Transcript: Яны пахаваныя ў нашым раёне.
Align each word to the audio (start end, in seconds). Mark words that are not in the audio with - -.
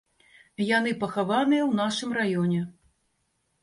Яны 0.77 0.95
пахаваныя 1.05 1.63
ў 1.69 1.83
нашым 1.83 2.19
раёне. 2.23 2.67